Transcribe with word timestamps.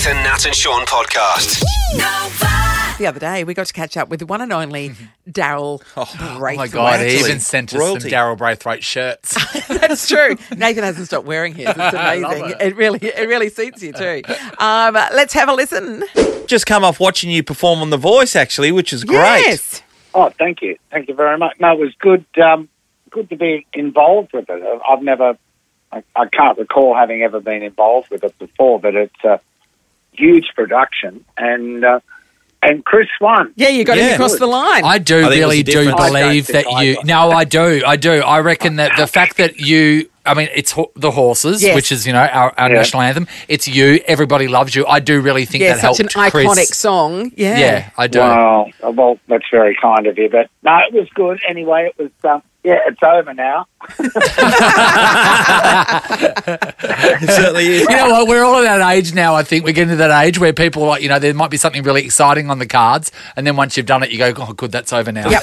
Nathan, 0.00 0.22
Nat, 0.22 0.46
and 0.46 0.54
Sean 0.54 0.86
podcast. 0.86 1.60
The 2.96 3.06
other 3.06 3.20
day, 3.20 3.44
we 3.44 3.52
got 3.52 3.66
to 3.66 3.72
catch 3.74 3.98
up 3.98 4.08
with 4.08 4.20
the 4.20 4.24
one 4.24 4.40
and 4.40 4.50
only 4.50 4.92
Daryl 5.30 5.82
Oh 5.94 6.38
Braithwaite. 6.38 6.56
my 6.56 6.68
god, 6.68 7.00
he 7.00 7.06
Actually, 7.08 7.20
even 7.28 7.40
sent 7.40 7.74
us 7.74 7.78
royalty. 7.78 8.00
some 8.08 8.10
Daryl 8.10 8.38
Braithwaite 8.38 8.82
shirts. 8.82 9.36
That's 9.68 10.08
true. 10.08 10.36
Nathan 10.56 10.84
hasn't 10.84 11.08
stopped 11.08 11.26
wearing 11.26 11.54
his. 11.54 11.66
It's 11.68 11.76
amazing. 11.94 12.54
it. 12.60 12.76
really, 12.76 12.98
it 13.02 13.28
really 13.28 13.50
suits 13.50 13.82
you 13.82 13.92
too. 13.92 14.22
Um, 14.58 14.94
let's 14.94 15.34
have 15.34 15.50
a 15.50 15.52
listen. 15.52 16.02
Just 16.46 16.64
come 16.64 16.82
off 16.82 16.98
watching 16.98 17.28
you 17.30 17.42
perform 17.42 17.80
on 17.80 17.90
The 17.90 17.98
Voice, 17.98 18.34
actually, 18.34 18.72
which 18.72 18.94
is 18.94 19.04
great. 19.04 19.42
Yes. 19.48 19.82
Oh, 20.14 20.30
thank 20.30 20.62
you, 20.62 20.78
thank 20.90 21.08
you 21.10 21.14
very 21.14 21.36
much. 21.36 21.60
No, 21.60 21.72
it 21.72 21.78
was 21.78 21.94
good. 21.98 22.24
Um, 22.42 22.70
good 23.10 23.28
to 23.28 23.36
be 23.36 23.66
involved 23.74 24.32
with 24.32 24.48
it. 24.48 24.80
I've 24.88 25.02
never, 25.02 25.36
I, 25.92 26.02
I 26.16 26.24
can't 26.28 26.56
recall 26.56 26.94
having 26.94 27.20
ever 27.20 27.38
been 27.40 27.62
involved 27.62 28.08
with 28.08 28.24
it 28.24 28.38
before, 28.38 28.80
but 28.80 28.94
it's 28.94 29.24
a 29.24 29.38
huge 30.12 30.48
production, 30.54 31.24
and 31.36 31.84
uh, 31.84 32.00
and 32.62 32.84
Chris 32.84 33.06
won. 33.20 33.52
Yeah, 33.56 33.68
you 33.68 33.84
got 33.84 33.96
Yeah. 33.96 34.08
him 34.08 34.14
across 34.14 34.38
the 34.38 34.46
line. 34.46 34.84
I 34.84 34.98
do 34.98 35.18
I 35.18 35.22
think 35.22 35.24
it 35.24 35.28
was 35.28 35.38
really 35.38 35.62
do 35.62 35.72
different- 35.72 36.00
I 36.00 36.08
don't 36.10 36.12
believe 36.28 36.46
that 36.48 36.66
you. 36.84 36.98
No, 37.04 37.30
I 37.30 37.44
do. 37.44 37.82
I 37.86 37.96
do. 37.96 38.12
I 38.20 38.40
reckon 38.40 38.76
that 38.76 38.92
the 38.96 39.06
fact 39.06 39.36
that 39.38 39.58
you. 39.60 40.08
I 40.26 40.34
mean, 40.34 40.48
it's 40.54 40.72
ho- 40.72 40.92
the 40.94 41.10
horses, 41.10 41.62
Yes. 41.62 41.74
which 41.74 41.90
is 41.90 42.06
you 42.06 42.12
know 42.12 42.20
our, 42.20 42.52
our 42.58 42.68
Yeah. 42.68 42.76
national 42.76 43.00
anthem. 43.02 43.26
It's 43.48 43.66
you. 43.66 44.00
Everybody 44.06 44.46
loves 44.48 44.76
you. 44.76 44.84
I 44.86 45.00
do 45.00 45.20
really 45.22 45.46
think 45.46 45.62
yeah, 45.64 45.72
that 45.74 45.80
such 45.80 46.00
an 46.00 46.08
helped 46.14 46.32
Chris. 46.32 46.46
iconic 46.46 46.74
song. 46.74 47.32
Yeah. 47.36 47.58
Yeah, 47.58 47.90
I 47.96 48.06
do. 48.06 48.18
Wow. 48.18 48.66
Well, 48.82 49.18
that's 49.28 49.46
very 49.50 49.74
kind 49.80 50.06
of 50.06 50.18
you, 50.18 50.28
but 50.28 50.50
no, 50.62 50.78
it 50.86 50.92
was 50.92 51.08
good. 51.14 51.40
Anyway, 51.48 51.86
it 51.90 51.98
was. 52.02 52.10
Um, 52.30 52.42
yeah, 52.64 52.78
it's 52.86 53.02
over 53.02 53.34
now. 53.34 53.66
It 56.82 57.30
certainly 57.30 57.66
is. 57.66 57.80
You 57.82 57.88
know 57.96 58.10
what? 58.10 58.28
We're 58.28 58.44
all 58.44 58.56
at 58.56 58.78
that 58.78 58.90
age 58.92 59.14
now. 59.14 59.34
I 59.34 59.42
think 59.42 59.64
we're 59.64 59.72
getting 59.72 59.90
to 59.90 59.96
that 59.96 60.24
age 60.24 60.38
where 60.38 60.52
people 60.52 60.82
are 60.84 60.88
like 60.88 61.02
you 61.02 61.08
know 61.08 61.18
there 61.18 61.34
might 61.34 61.50
be 61.50 61.56
something 61.56 61.82
really 61.82 62.04
exciting 62.04 62.50
on 62.50 62.58
the 62.58 62.66
cards, 62.66 63.10
and 63.36 63.46
then 63.46 63.56
once 63.56 63.76
you've 63.76 63.86
done 63.86 64.02
it, 64.02 64.10
you 64.10 64.18
go, 64.18 64.32
"Oh, 64.36 64.52
good, 64.52 64.72
that's 64.72 64.92
over 64.92 65.12
now." 65.12 65.30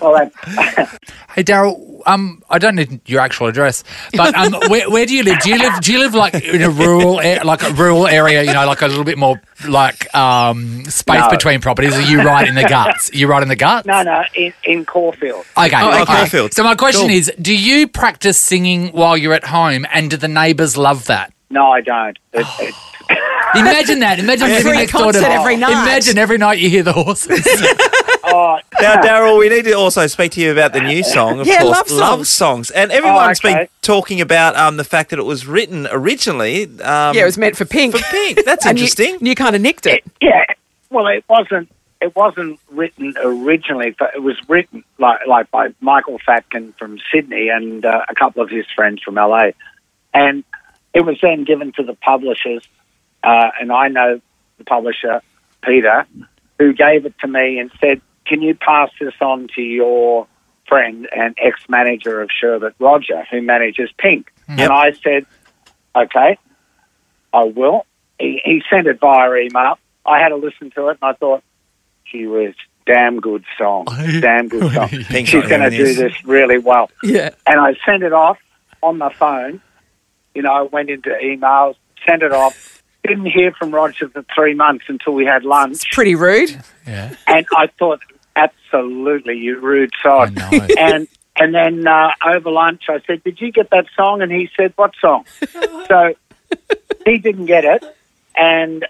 Well, 0.00 0.12
that, 0.14 0.98
Hey, 1.34 1.42
Daryl. 1.42 1.86
Um, 2.06 2.40
I 2.48 2.58
don't 2.58 2.76
need 2.76 3.00
your 3.06 3.20
actual 3.20 3.48
address, 3.48 3.82
but 4.14 4.32
um, 4.36 4.52
where, 4.70 4.88
where 4.88 5.04
do 5.04 5.12
you 5.14 5.24
live? 5.24 5.40
Do 5.40 5.50
you 5.50 5.58
live? 5.58 5.80
Do 5.80 5.92
you 5.92 5.98
live 5.98 6.14
like 6.14 6.34
in 6.34 6.62
a 6.62 6.70
rural, 6.70 7.20
a- 7.20 7.42
like 7.42 7.64
a 7.64 7.72
rural 7.72 8.06
area? 8.06 8.44
You 8.44 8.52
know, 8.52 8.64
like 8.64 8.80
a 8.82 8.86
little 8.86 9.02
bit 9.02 9.18
more 9.18 9.42
like 9.66 10.14
um 10.14 10.84
space 10.84 11.22
No. 11.22 11.30
between 11.30 11.60
properties. 11.60 11.94
Are 11.94 12.00
you 12.02 12.22
right 12.22 12.46
in 12.46 12.54
the 12.54 12.62
guts? 12.62 13.10
Are 13.12 13.16
you 13.16 13.26
right 13.26 13.42
in 13.42 13.48
the 13.48 13.56
guts? 13.56 13.88
no, 13.88 14.04
no, 14.04 14.22
in, 14.36 14.52
in 14.62 14.84
Caulfield. 14.84 15.44
Okay. 15.66 15.76
Oh, 15.80 16.02
okay. 16.02 16.04
Caulfield. 16.04 16.54
So 16.54 16.62
my 16.62 16.74
question 16.74 17.08
Cool. 17.08 17.16
is: 17.16 17.32
Do 17.40 17.54
you 17.56 17.88
practice 17.88 18.38
singing 18.38 18.88
while 18.88 19.16
you're 19.16 19.34
at 19.34 19.44
home, 19.44 19.86
and 19.92 20.10
do 20.10 20.16
the 20.16 20.28
neighbours 20.28 20.76
love 20.76 21.06
that? 21.06 21.32
No, 21.50 21.70
I 21.70 21.80
don't. 21.80 22.18
It, 22.32 22.46
it, 22.60 22.74
Imagine 23.54 24.00
that. 24.00 24.18
Imagine 24.18 24.48
living 24.48 24.62
Free 24.64 24.76
next 24.76 24.92
door 24.92 25.12
to. 25.12 25.18
concert 25.18 25.30
every 25.32 25.56
night. 25.56 25.70
Imagine 25.72 26.18
every 26.18 26.36
night 26.36 26.58
you 26.58 26.68
hear 26.68 26.82
the 26.82 26.92
horses. 26.92 27.40
oh, 28.24 28.58
Now, 28.82 29.00
Daryl, 29.00 29.38
we 29.38 29.48
need 29.48 29.64
to 29.64 29.72
also 29.72 30.06
speak 30.06 30.32
to 30.32 30.40
you 30.42 30.52
about 30.52 30.74
the 30.74 30.80
new 30.82 31.02
song, 31.02 31.40
of 31.40 31.46
Yeah, 31.46 31.62
course, 31.62 31.90
love 31.90 32.26
songs. 32.26 32.70
And 32.70 32.92
everyone's 32.92 33.40
Oh, 33.42 33.48
okay. 33.48 33.58
been 33.60 33.68
talking 33.80 34.20
about 34.20 34.54
um, 34.56 34.76
the 34.76 34.84
fact 34.84 35.08
that 35.10 35.18
it 35.18 35.22
was 35.24 35.46
written 35.46 35.88
originally. 35.90 36.64
Um, 36.64 37.14
Yeah, 37.16 37.22
it 37.22 37.24
was 37.24 37.38
meant 37.38 37.56
for 37.56 37.64
Pink. 37.64 37.96
for 37.96 38.02
Pink. 38.10 38.44
That's 38.44 38.66
And 38.66 38.76
you- 38.78 38.84
interesting. 38.84 39.16
You, 39.26 39.34
kind 39.34 39.56
of 39.56 39.62
nicked 39.62 39.86
it. 39.86 40.04
Yeah, 40.20 40.44
well, 40.90 41.06
it 41.06 41.24
wasn't. 41.30 41.70
It 42.00 42.14
wasn't 42.14 42.60
written 42.70 43.14
originally. 43.18 43.94
But 43.98 44.14
it 44.14 44.22
was 44.22 44.36
written 44.48 44.84
like 44.98 45.26
like 45.26 45.50
by 45.50 45.74
Michael 45.80 46.18
Fatkin 46.18 46.76
from 46.78 46.98
Sydney 47.12 47.48
and 47.48 47.84
uh, 47.84 48.04
a 48.08 48.14
couple 48.14 48.42
of 48.42 48.50
his 48.50 48.66
friends 48.74 49.02
from 49.02 49.16
LA, 49.16 49.50
and 50.14 50.44
it 50.94 51.04
was 51.04 51.18
then 51.20 51.44
given 51.44 51.72
to 51.72 51.82
the 51.82 51.94
publishers. 51.94 52.66
Uh, 53.22 53.50
and 53.60 53.72
I 53.72 53.88
know 53.88 54.20
the 54.58 54.64
publisher 54.64 55.22
Peter, 55.62 56.06
who 56.58 56.72
gave 56.72 57.04
it 57.04 57.14
to 57.20 57.26
me 57.26 57.58
and 57.58 57.70
said, 57.80 58.00
"Can 58.26 58.42
you 58.42 58.54
pass 58.54 58.90
this 59.00 59.14
on 59.20 59.48
to 59.56 59.62
your 59.62 60.26
friend 60.68 61.08
and 61.16 61.34
ex-manager 61.38 62.20
of 62.20 62.30
Sherbet, 62.30 62.74
Roger, 62.78 63.24
who 63.30 63.42
manages 63.42 63.90
Pink?" 63.98 64.32
And 64.46 64.72
I 64.72 64.92
said, 64.92 65.26
"Okay, 65.96 66.38
I 67.32 67.44
will." 67.44 67.86
He, 68.20 68.40
he 68.44 68.62
sent 68.70 68.86
it 68.86 69.00
via 69.00 69.32
email. 69.34 69.78
I 70.04 70.20
had 70.20 70.30
to 70.30 70.36
listen 70.36 70.70
to 70.72 70.88
it, 70.88 70.98
and 71.02 71.10
I 71.10 71.12
thought, 71.12 71.42
"Gee 72.10 72.26
was 72.26 72.54
damn 72.86 73.20
good 73.20 73.44
song, 73.58 73.86
damn 74.20 74.48
good 74.48 74.72
song. 74.72 74.88
Pink's 74.88 75.30
She's 75.30 75.44
going 75.46 75.60
to 75.60 75.70
do 75.70 75.84
this. 75.84 75.96
this 75.98 76.24
really 76.24 76.58
well." 76.58 76.90
Yeah. 77.02 77.30
And 77.46 77.60
I 77.60 77.74
sent 77.86 78.02
it 78.02 78.12
off 78.12 78.38
on 78.82 78.98
my 78.98 79.12
phone. 79.14 79.60
You 80.34 80.42
know, 80.42 80.52
I 80.52 80.62
went 80.62 80.90
into 80.90 81.10
emails, 81.10 81.74
sent 82.06 82.22
it 82.22 82.32
off. 82.32 82.82
Didn't 83.04 83.26
hear 83.26 83.52
from 83.52 83.70
Roger 83.74 84.08
for 84.08 84.24
three 84.34 84.54
months 84.54 84.84
until 84.88 85.14
we 85.14 85.24
had 85.24 85.44
lunch, 85.44 85.90
Pretty 85.92 86.14
rude. 86.14 86.50
yeah. 86.86 87.14
and 87.26 87.46
I 87.56 87.68
thought, 87.78 88.00
absolutely, 88.36 89.36
you 89.38 89.58
rude 89.60 89.90
sod. 90.02 90.38
I 90.38 90.50
know. 90.50 90.66
And 90.78 91.08
and 91.40 91.54
then 91.54 91.86
uh, 91.86 92.10
over 92.26 92.50
lunch, 92.50 92.84
I 92.88 93.00
said, 93.06 93.22
"Did 93.22 93.40
you 93.40 93.52
get 93.52 93.70
that 93.70 93.86
song?" 93.96 94.22
And 94.22 94.32
he 94.32 94.50
said, 94.56 94.72
"What 94.76 94.92
song?" 95.00 95.24
so 95.88 96.14
he 97.06 97.18
didn't 97.18 97.46
get 97.46 97.64
it. 97.64 97.84
And 98.36 98.84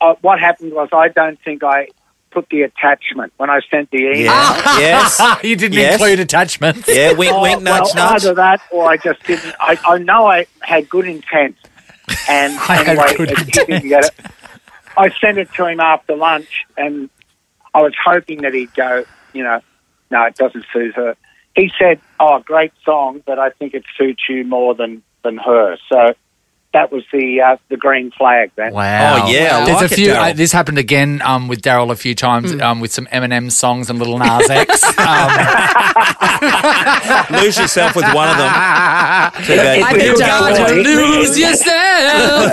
uh, 0.00 0.14
what 0.20 0.40
happened 0.40 0.72
was, 0.72 0.88
I 0.92 1.08
don't 1.08 1.38
think 1.44 1.62
I 1.62 1.88
put 2.32 2.48
the 2.50 2.62
attachment 2.62 3.32
when 3.36 3.50
I 3.50 3.60
sent 3.70 3.90
the 3.90 3.98
email. 3.98 4.24
Yeah. 4.24 4.30
Ah. 4.32 4.78
yes. 4.80 5.20
you 5.44 5.56
didn't 5.56 5.78
Yes. 5.78 5.94
include 5.94 6.20
attachments. 6.20 6.88
Yeah. 6.88 7.12
Wink, 7.12 7.32
Oh, 7.32 7.42
wink, 7.42 7.62
well, 7.62 7.80
nudge, 7.80 7.94
nudge. 7.94 8.24
either 8.24 8.34
that 8.34 8.60
or 8.70 8.90
I 8.90 8.96
just 8.96 9.22
didn't. 9.24 9.54
I, 9.60 9.78
I 9.86 9.98
know 9.98 10.26
I 10.26 10.46
had 10.60 10.88
good 10.88 11.06
intent, 11.06 11.56
and 12.28 12.52
I 12.68 12.76
had 12.76 12.88
anyway, 12.88 13.14
good 13.16 13.30
it- 13.32 13.38
he 13.38 13.44
didn't 13.50 13.88
get 13.88 14.04
it. 14.06 14.10
I 14.96 15.08
sent 15.20 15.38
it 15.38 15.48
to 15.54 15.66
him 15.66 15.80
after 15.80 16.14
lunch, 16.14 16.64
and 16.76 17.08
I 17.74 17.80
was 17.82 17.94
hoping 18.04 18.42
that 18.42 18.52
he'd 18.52 18.74
go, 18.74 19.04
you 19.32 19.42
know, 19.42 19.60
no, 20.10 20.24
it 20.26 20.34
doesn't 20.36 20.66
suit 20.72 20.94
her. 20.96 21.16
He 21.54 21.70
said, 21.78 21.98
"Oh, 22.20 22.40
great 22.40 22.72
song, 22.84 23.22
but 23.26 23.38
I 23.38 23.50
think 23.50 23.72
it 23.74 23.84
suits 23.96 24.22
you 24.28 24.44
more 24.44 24.74
than 24.74 25.02
than 25.22 25.38
her." 25.38 25.78
So 25.88 26.14
that 26.72 26.90
was 26.90 27.04
the 27.12 27.40
uh, 27.40 27.56
the 27.68 27.76
green 27.76 28.10
flag 28.12 28.50
then. 28.56 28.72
Wow. 28.72 29.24
Oh, 29.26 29.30
yeah, 29.30 29.58
I 29.58 29.64
There's 29.66 29.76
like 29.82 29.90
a 29.90 29.94
it, 29.94 29.96
few. 29.96 30.08
Daryl. 30.08 30.30
uh, 30.30 30.32
this 30.32 30.52
happened 30.52 30.78
again 30.78 31.20
um, 31.22 31.48
with 31.48 31.60
Daryl 31.62 31.90
a 31.90 31.96
few 31.96 32.14
times 32.14 32.52
um, 32.60 32.80
with 32.80 32.92
some 32.92 33.06
Eminem 33.06 33.50
songs 33.52 33.90
and 33.90 33.98
Lil 33.98 34.18
Nas 34.18 34.48
X. 34.50 34.82
Um, 35.02 35.30
Lose 37.42 37.56
yourself 37.58 37.94
with 37.96 38.04
one 38.14 38.28
of 38.28 38.36
them. 38.36 38.52
Too 39.44 39.56
bad. 39.56 39.82
I 39.82 39.90
it 39.92 39.96
think 39.98 40.12
was 40.12 40.20
Daryl 40.20 40.58
more- 40.58 40.68
to 40.68 40.74
lose 40.74 41.38
yourself. 41.38 42.52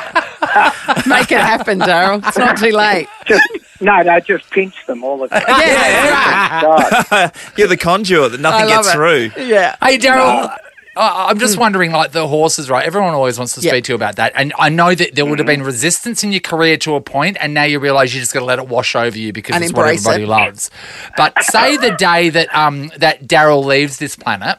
Make 1.06 1.30
it 1.32 1.40
happen, 1.40 1.78
Daryl. 1.80 2.26
It's 2.26 2.36
not 2.38 2.56
too 2.58 2.70
late. 2.72 3.08
Just, 3.26 3.42
no, 3.80 4.00
no, 4.02 4.18
just 4.20 4.50
pinch 4.50 4.84
them 4.86 5.04
all 5.04 5.18
the 5.18 5.28
time. 5.28 5.42
Yeah. 5.48 6.60
God. 6.62 7.32
You're 7.56 7.68
the 7.68 7.76
conduit 7.76 8.32
that 8.32 8.40
nothing 8.40 8.66
gets 8.68 8.88
it. 8.88 8.92
through. 8.92 9.30
Yeah. 9.44 9.76
hey, 9.82 9.98
Daryl. 9.98 10.48
I- 10.48 10.56
I'm 11.02 11.38
just 11.38 11.56
wondering, 11.58 11.92
like 11.92 12.12
the 12.12 12.26
horses, 12.28 12.68
right? 12.68 12.84
Everyone 12.84 13.14
always 13.14 13.38
wants 13.38 13.54
to 13.54 13.60
Yeah. 13.60 13.70
speak 13.72 13.84
to 13.84 13.92
you 13.92 13.96
about 13.96 14.16
that, 14.16 14.32
and 14.36 14.52
I 14.58 14.68
know 14.68 14.94
that 14.94 15.14
there 15.14 15.24
would 15.26 15.38
have 15.38 15.46
been 15.46 15.62
resistance 15.62 16.22
in 16.22 16.32
your 16.32 16.40
career 16.40 16.76
to 16.78 16.94
a 16.96 17.00
point, 17.00 17.36
and 17.40 17.54
now 17.54 17.64
you 17.64 17.78
realise 17.78 18.12
you're 18.14 18.20
just 18.20 18.34
got 18.34 18.40
to 18.40 18.46
let 18.46 18.58
it 18.58 18.68
wash 18.68 18.94
over 18.94 19.16
you 19.18 19.32
because 19.32 19.54
And 19.56 19.64
it's 19.64 19.72
what 19.72 19.86
everybody 19.88 20.24
it. 20.24 20.28
loves. 20.28 20.70
But 21.16 21.42
say 21.44 21.76
the 21.76 21.92
day 21.92 22.28
that 22.30 22.54
um 22.54 22.90
that 22.98 23.24
Daryl 23.26 23.64
leaves 23.64 23.98
this 23.98 24.14
planet, 24.16 24.58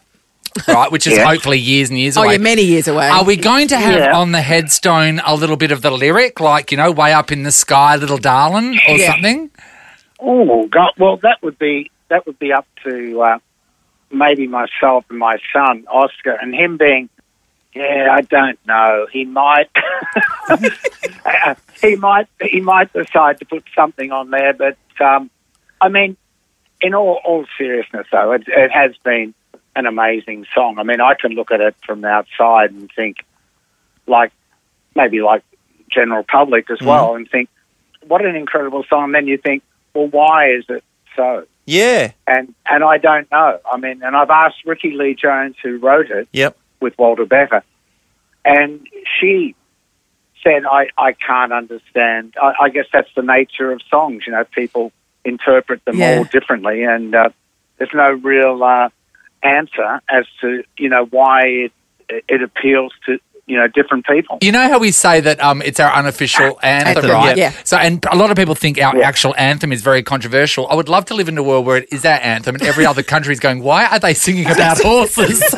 right, 0.68 0.92
which 0.92 1.06
is 1.08 1.14
Yeah. 1.18 1.26
hopefully 1.26 1.60
years 1.60 1.90
and 1.90 2.00
years 2.00 2.18
Oh, 2.18 2.24
away. 2.24 2.34
you're 2.34 2.42
many 2.42 2.64
years 2.64 2.88
away. 2.88 3.08
Are 3.08 3.24
we 3.24 3.36
going 3.38 3.68
to 3.70 3.78
have 3.78 4.00
Yeah. 4.00 4.18
on 4.18 4.32
the 4.32 4.42
headstone 4.42 5.22
a 5.26 5.36
little 5.36 5.58
bit 5.58 5.72
of 5.72 5.82
the 5.82 5.92
lyric, 5.92 6.40
like 6.40 6.72
you 6.72 6.78
know, 6.78 6.92
"Way 6.92 7.14
up 7.14 7.32
in 7.32 7.44
the 7.44 7.52
sky, 7.52 7.96
little 7.98 8.18
darling" 8.18 8.80
or 8.88 8.96
Yeah. 8.98 9.12
something? 9.14 9.50
Oh 10.20 10.68
God! 10.68 10.92
Well, 10.98 11.18
that 11.18 11.38
would 11.42 11.58
be 11.60 11.90
that 12.10 12.26
would 12.26 12.38
be 12.40 12.52
up 12.52 12.66
to 12.84 13.22
uh, 13.22 13.38
maybe 14.12 14.48
myself 14.48 15.06
and 15.10 15.20
my 15.20 15.38
son 15.54 15.86
Oscar, 15.88 16.38
and 16.42 16.54
him 16.54 16.78
being. 16.78 17.10
Yeah, 17.74 18.10
I 18.12 18.22
don't 18.22 18.60
know. 18.68 19.08
He 19.14 19.24
might. 19.24 19.70
he 21.82 21.96
might. 21.96 22.28
He 22.42 22.60
might 22.60 22.92
decide 22.92 23.40
to 23.40 23.46
put 23.46 23.64
something 23.74 24.12
on 24.12 24.30
there, 24.30 24.52
but 24.54 24.78
um, 25.00 25.32
I 25.80 25.88
mean, 25.88 26.18
in 26.82 26.94
all 26.94 27.20
all 27.24 27.46
seriousness, 27.58 28.08
though, 28.12 28.34
it, 28.34 28.44
it 28.48 28.72
has 28.72 28.92
been 29.04 29.34
an 29.76 29.86
amazing 29.86 30.46
song. 30.54 30.80
I 30.80 30.84
mean, 30.84 31.00
I 31.00 31.14
can 31.14 31.32
look 31.32 31.52
at 31.52 31.62
it 31.62 31.76
from 31.86 32.02
the 32.02 32.08
outside 32.08 32.72
and 32.72 32.92
think, 32.94 33.26
like, 34.06 34.32
maybe 34.96 35.22
like 35.22 35.44
general 35.90 36.24
public 36.24 36.70
as 36.70 36.82
well, 36.82 37.16
and 37.16 37.30
think, 37.30 37.50
what 38.08 38.26
an 38.26 38.36
incredible 38.36 38.84
song. 38.90 39.06
And 39.06 39.16
then 39.16 39.28
you 39.28 39.38
think, 39.38 39.64
well, 39.94 40.08
why 40.08 40.52
is 40.52 40.66
it 40.70 40.84
so? 41.16 41.46
Yeah. 41.72 42.12
And 42.28 42.54
and 42.70 42.84
I 42.84 42.98
don't 42.98 43.30
know. 43.32 43.60
I 43.72 43.78
mean, 43.78 44.04
and 44.04 44.16
I've 44.16 44.30
asked 44.30 44.66
Rickie 44.66 44.92
Lee 44.92 45.16
Jones, 45.16 45.56
who 45.64 45.78
wrote 45.78 46.10
it 46.12 46.28
Yep. 46.34 46.58
with 46.82 46.98
Walter 47.00 47.26
Becker, 47.26 47.64
and 48.44 48.86
she 49.20 49.56
said, 50.44 50.64
I, 50.66 50.88
I 50.98 51.14
can't 51.14 51.54
understand. 51.54 52.34
I, 52.42 52.54
I 52.64 52.70
guess 52.70 52.86
that's 52.92 53.10
the 53.16 53.22
nature 53.22 53.72
of 53.72 53.82
songs. 53.90 54.24
You 54.26 54.34
know, 54.34 54.44
people 54.44 54.92
interpret 55.24 55.86
them 55.86 56.00
Yeah. 56.00 56.18
all 56.18 56.24
differently, 56.26 56.84
and 56.84 57.16
uh, 57.16 57.30
there's 57.78 57.94
no 57.94 58.12
real 58.12 58.62
uh, 58.64 58.90
answer 59.44 60.02
as 60.10 60.26
to 60.42 60.64
you 60.78 60.90
know 60.90 61.06
why 61.06 61.42
it 61.46 61.72
it 62.28 62.42
appeals 62.44 62.92
to 63.06 63.18
you 63.48 63.58
know 63.58 63.68
different 63.68 64.06
people. 64.06 64.38
You 64.42 64.52
know 64.52 64.68
how 64.70 64.80
we 64.80 64.92
say 64.92 65.20
that 65.22 65.42
um, 65.44 65.62
it's 65.62 65.80
our 65.80 65.92
unofficial 65.94 66.60
anthem, 66.64 66.98
Anthem, 67.04 67.12
right? 67.12 67.38
yeah. 67.38 67.52
So, 67.64 67.78
and 67.78 68.04
a 68.12 68.16
lot 68.16 68.32
of 68.32 68.38
people 68.38 68.56
think 68.56 68.80
our 68.82 68.96
Yeah. 68.98 69.08
actual 69.08 69.34
anthem 69.38 69.72
is 69.72 69.82
very 69.82 70.04
controversial. 70.04 70.68
I 70.70 70.76
would 70.76 70.90
love 70.90 71.06
to 71.06 71.14
live 71.14 71.28
in 71.28 71.38
a 71.38 71.44
world 71.44 71.66
where 71.66 71.78
it 71.78 71.88
is 71.92 72.06
our 72.06 72.20
anthem, 72.22 72.56
and 72.56 72.64
every 72.64 72.86
other 72.86 73.04
country 73.04 73.34
is 73.34 73.40
going, 73.40 73.62
"Why 73.64 73.86
are 73.88 74.00
they 74.00 74.14
singing 74.14 74.46
about 74.56 74.80
horses?" 74.82 75.42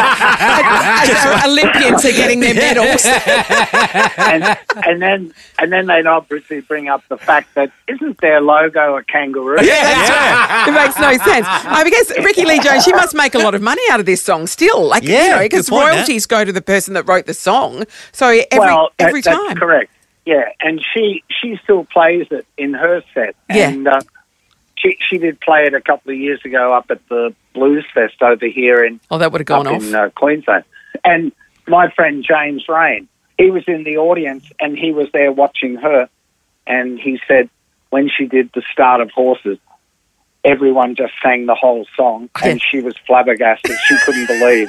As 0.00 1.26
our 1.26 1.48
Olympians 1.50 2.04
are 2.04 2.12
getting 2.12 2.40
their 2.40 2.54
medals. 2.54 3.04
and 4.18 4.56
and 4.86 5.02
then 5.02 5.32
and 5.58 5.72
then 5.72 5.86
they'd 5.86 6.06
obviously 6.06 6.60
bring 6.60 6.88
up 6.88 7.02
the 7.08 7.16
fact 7.18 7.54
that 7.54 7.70
isn't 7.88 8.18
their 8.20 8.40
logo 8.40 8.96
a 8.96 9.02
kangaroo? 9.04 9.56
Yeah. 9.62 10.68
it 10.68 10.72
makes 10.72 10.98
no 10.98 11.12
sense. 11.24 11.46
I 11.48 11.88
guess 11.90 12.10
Rickie 12.24 12.44
Lee 12.44 12.60
Jones, 12.60 12.84
she 12.84 12.92
must 12.92 13.14
make 13.14 13.34
a 13.34 13.38
lot 13.38 13.54
of 13.54 13.62
money 13.62 13.82
out 13.90 14.00
of 14.00 14.06
this 14.06 14.22
song 14.22 14.46
still. 14.46 14.86
Like, 14.86 15.02
you 15.02 15.10
Yeah, 15.14 15.28
know, 15.36 15.38
because 15.40 15.68
good 15.68 15.74
point, 15.76 15.86
Nat. 15.88 15.94
royalties 15.96 16.26
go 16.26 16.44
to 16.44 16.52
the 16.52 16.60
person 16.62 16.94
that 16.94 17.06
wrote 17.08 17.26
the 17.26 17.34
song. 17.34 17.84
So 18.12 18.26
every, 18.28 18.46
well, 18.58 18.90
that- 18.98 19.08
every 19.08 19.20
that's 19.22 19.36
time. 19.36 19.56
correct. 19.56 19.90
Yeah, 20.26 20.50
and 20.60 20.80
she 20.94 21.24
she 21.40 21.58
still 21.64 21.84
plays 21.84 22.26
it 22.30 22.46
in 22.58 22.74
her 22.74 23.02
set. 23.14 23.34
Yeah. 23.48 23.70
And 23.70 23.88
uh, 23.88 24.00
she 24.76 24.98
she 25.00 25.16
did 25.16 25.40
play 25.40 25.64
it 25.64 25.72
a 25.74 25.80
couple 25.80 26.12
of 26.12 26.18
years 26.18 26.40
ago 26.44 26.74
up 26.74 26.90
at 26.90 27.00
the 27.08 27.34
Blues 27.54 27.86
Fest 27.94 28.20
over 28.22 28.46
here 28.46 28.84
in 28.84 29.00
Oh, 29.10 29.16
that 29.18 29.32
would 29.32 29.40
have 29.40 29.46
gone 29.46 29.66
off. 29.66 29.82
in 29.82 29.94
uh, 29.94 30.10
Queensland. 30.14 30.64
And 31.02 31.32
my 31.66 31.90
friend 31.90 32.22
James 32.28 32.64
Reyne, 32.68 33.08
he 33.38 33.50
was 33.50 33.64
in 33.66 33.84
the 33.84 33.96
audience 33.96 34.44
and 34.60 34.76
he 34.78 34.92
was 34.92 35.08
there 35.14 35.32
watching 35.32 35.76
her. 35.76 36.08
And 36.66 36.98
he 37.00 37.18
said 37.26 37.48
when 37.88 38.10
she 38.14 38.26
did 38.26 38.50
the 38.54 38.62
start 38.70 39.00
of 39.00 39.10
Horses, 39.10 39.56
everyone 40.44 40.94
just 40.94 41.14
sang 41.22 41.46
the 41.46 41.54
whole 41.54 41.86
song 41.96 42.28
and 42.42 42.60
she 42.62 42.80
was 42.80 42.94
flabbergasted. 43.06 43.74
She 43.86 43.96
couldn't 44.04 44.26
believe. 44.26 44.68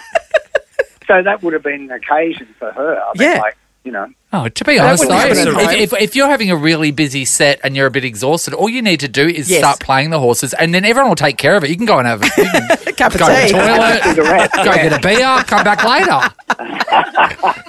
So 1.10 1.22
that 1.24 1.42
would 1.44 1.52
have 1.54 1.64
been 1.64 1.82
an 1.82 1.92
occasion 1.92 2.48
for 2.58 2.72
her. 2.72 2.96
I 3.02 3.12
mean, 3.18 3.30
Yeah. 3.34 3.40
like, 3.42 3.58
you 3.84 3.92
know, 3.92 4.08
Oh, 4.32 4.48
to 4.48 4.64
be 4.64 4.78
honest, 4.78 5.08
though, 5.08 5.16
wouldn't 5.16 5.32
if, 5.32 5.38
happen 5.40 5.56
at 5.58 5.72
home. 5.72 5.82
if, 5.82 5.94
if 5.94 6.16
you're 6.16 6.28
having 6.28 6.52
a 6.52 6.56
really 6.56 6.92
busy 6.92 7.26
set 7.26 7.60
and 7.64 7.76
you're 7.76 7.88
a 7.88 7.92
bit 7.92 8.06
exhausted, 8.06 8.54
all 8.54 8.70
you 8.70 8.84
need 8.84 9.00
to 9.00 9.08
do 9.08 9.26
is 9.28 9.50
Yes. 9.50 9.58
start 9.62 9.80
playing 9.80 10.12
the 10.12 10.20
horses, 10.20 10.54
and 10.54 10.72
then 10.72 10.86
everyone 10.86 11.10
will 11.10 11.16
take 11.16 11.38
care 11.38 11.56
of 11.56 11.64
it. 11.64 11.72
You 11.72 11.78
can 11.78 11.88
go 11.88 11.98
and 11.98 12.06
have 12.08 12.22
a, 12.22 12.26
you 12.26 12.32
can 12.52 12.72
A 12.88 12.94
cup 12.94 13.14
of 13.16 13.20
go 13.22 13.26
to 13.26 13.34
the 13.34 13.48
toilet, 13.52 14.04
cigarette. 14.16 14.52
go 14.54 14.64
get 14.66 14.94
a 14.94 15.00
beer, 15.00 15.44
come 15.48 15.64
back 15.64 15.84
later. 15.84 16.30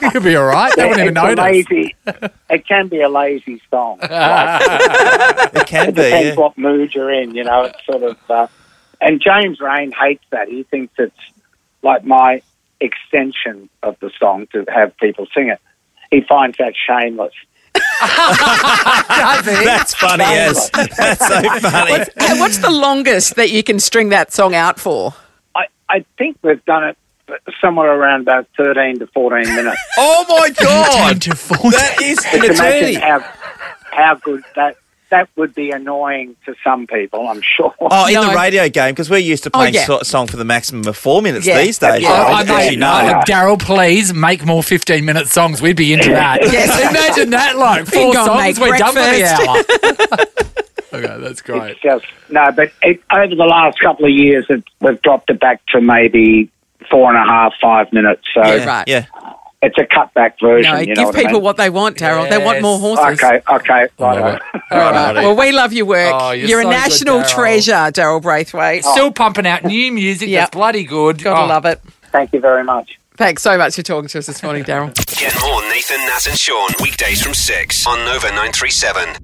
You'll 0.13 0.23
be 0.23 0.37
all 0.37 0.45
right. 0.47 0.71
They 0.77 0.83
wouldn't 0.85 1.01
even 1.01 1.15
notice. 1.15 1.39
lazy, 1.43 1.95
it 2.51 2.67
can 2.67 2.89
be 2.89 3.01
a 3.01 3.09
lazy 3.09 3.63
song. 3.71 3.99
Like, 4.03 4.11
It 5.55 5.67
can 5.67 5.89
it 5.89 5.95
be. 5.95 6.03
depends 6.03 6.29
Yeah. 6.29 6.35
what 6.35 6.59
mood 6.59 6.95
you're 6.95 7.11
in. 7.13 7.35
You 7.35 7.45
know, 7.45 7.63
it's 7.65 7.85
sort 7.87 8.03
of. 8.03 8.19
Uh, 8.29 8.47
and 9.01 9.23
James 9.23 9.61
Reyne 9.61 9.93
hates 9.93 10.25
that. 10.31 10.49
He 10.49 10.65
thinks 10.65 10.93
it's 10.99 11.17
like 11.83 12.05
my 12.05 12.43
extension 12.81 13.69
of 13.83 13.97
the 14.01 14.11
song 14.19 14.47
to 14.53 14.65
have 14.73 14.97
people 14.99 15.27
sing 15.35 15.49
it. 15.49 15.59
He 16.11 16.23
finds 16.23 16.57
that 16.59 16.75
shameless. 16.87 17.33
That's 18.01 19.95
funny, 19.95 20.25
yes. 20.25 20.71
That's 20.71 20.97
so 21.27 21.43
funny. 21.71 21.93
What's, 21.93 22.41
what's 22.41 22.59
the 22.59 22.71
longest 22.71 23.37
that 23.37 23.51
you 23.51 23.63
can 23.63 23.79
string 23.79 24.09
that 24.11 24.33
song 24.33 24.55
out 24.55 24.81
for? 24.81 25.15
I, 25.55 25.67
I 25.89 26.05
think 26.19 26.39
we've 26.43 26.65
done 26.65 26.85
it 26.85 26.97
somewhere 27.61 27.93
around 27.93 28.23
about 28.23 28.49
13 28.57 28.99
to 29.01 29.07
14 29.09 29.55
minutes. 29.55 29.77
Oh 29.97 30.25
my 30.29 30.51
god! 30.61 31.23
to 31.23 31.37
14. 31.37 31.71
That 31.71 32.03
is 32.03 32.19
an 32.33 32.41
Just 32.41 32.61
eternity. 32.61 32.95
imagine 32.97 33.03
how, 33.03 33.21
how 33.93 34.15
good 34.17 34.43
that 34.57 34.77
that 35.11 35.29
would 35.37 35.55
be 35.55 35.71
annoying 35.71 36.37
to 36.47 36.55
some 36.65 36.87
people, 36.87 37.29
I'm 37.29 37.43
sure. 37.43 37.75
Oh, 37.81 38.07
in 38.07 38.15
No. 38.15 38.31
the 38.31 38.37
radio 38.37 38.69
game, 38.69 38.93
because 38.93 39.11
we're 39.11 39.19
used 39.19 39.43
to 39.45 39.51
playing 39.51 39.75
yeah. 39.75 39.85
so- 39.85 40.03
song 40.03 40.27
for 40.29 40.37
the 40.37 40.45
maximum 40.45 40.87
of 40.87 40.97
four 40.97 41.21
minutes 41.23 41.47
Yeah. 41.47 41.59
these 41.61 41.79
days. 41.79 42.03
Yeah. 42.03 42.11
Rob, 42.11 42.27
Oh, 42.29 42.33
I 42.33 42.41
as 42.43 42.47
know. 42.49 42.59
you 42.71 42.77
know. 42.77 42.87
Uh, 42.89 43.25
Daryl, 43.25 43.59
please 43.61 44.15
make 44.15 44.45
more 44.45 44.63
15 44.63 45.05
minute 45.05 45.29
songs. 45.29 45.61
We'd 45.61 45.77
be 45.77 45.93
into 45.93 46.11
that. 46.11 46.41
Yes. 46.53 46.91
Imagine 46.91 47.31
that, 47.31 47.57
like 47.57 47.87
four 47.87 48.15
songs, 48.15 48.59
make 48.59 48.71
we're 48.71 48.79
done 48.79 48.95
for 48.95 49.01
the 49.01 49.25
hour. 49.25 50.25
okay, 51.05 51.21
that's 51.21 51.43
great. 51.43 51.73
It's 51.73 51.81
just 51.81 52.05
no, 52.31 52.51
but 52.53 52.71
it, 52.83 53.01
over 53.13 53.35
the 53.35 53.45
last 53.45 53.79
couple 53.81 54.05
of 54.07 54.11
years, 54.13 54.47
it, 54.49 54.65
we've 54.81 55.01
dropped 55.03 55.31
it 55.31 55.41
back 55.41 55.61
to 55.69 55.81
maybe 55.81 56.51
four 56.91 57.13
and 57.15 57.17
a 57.17 57.31
half, 57.33 57.53
five 57.61 57.93
minutes. 57.93 58.23
So 58.35 58.43
Yeah, 58.43 58.65
right. 58.65 58.89
Yeah. 58.89 59.07
It's 59.63 59.77
a 59.79 59.83
cutback 59.85 60.41
version. 60.41 60.73
No, 60.73 60.81
you 60.81 60.87
know 60.89 60.95
give 60.95 61.05
what 61.07 61.15
people 61.15 61.29
I 61.29 61.33
mean? 61.35 61.43
what 61.43 61.57
they 61.59 61.71
want, 61.71 61.97
Daryl. 61.99 62.29
They 62.31 62.43
want 62.43 62.63
more 62.63 62.79
horses. 62.79 63.23
Okay, 63.23 63.43
okay, 63.51 63.89
Love 63.99 64.19
right. 64.19 64.35
it. 64.55 64.63
All 64.73 64.79
right. 64.93 65.15
Well, 65.15 65.37
we 65.37 65.53
love 65.53 65.73
your 65.73 65.87
work. 65.87 66.13
Oh, 66.15 66.31
you're 66.33 66.61
a 66.61 66.63
so 66.63 66.69
good, 66.69 66.77
national 66.77 67.19
Daryl. 67.21 67.29
treasure, 67.35 67.73
Daryl 67.73 68.23
Braithwaite. 68.23 68.83
Oh. 68.87 68.93
Still 68.93 69.11
pumping 69.13 69.47
out 69.47 69.65
new 69.65 69.93
music 69.93 70.29
Yep. 70.29 70.41
that's 70.41 70.51
bloody 70.57 70.85
good. 70.85 71.23
Gotta 71.23 71.43
Oh, 71.43 71.47
love 71.47 71.67
it. 71.67 71.81
Thank 72.13 72.33
you 72.33 72.41
very 72.41 72.65
much. 72.65 72.99
Thanks 73.17 73.43
so 73.43 73.59
much 73.59 73.75
for 73.77 73.83
talking 73.83 74.09
to 74.09 74.19
us 74.19 74.27
this 74.27 74.43
morning, 74.43 74.65
Daryl. 74.65 74.95
Get 75.19 75.39
more 75.43 75.61
Nathan, 75.69 75.99
Nat, 76.07 76.27
and 76.27 76.39
Sean 76.39 76.71
weekdays 76.81 77.21
from 77.23 77.35
6 77.35 77.87
on 77.87 77.99
Nova 78.07 78.29
937. 78.29 79.17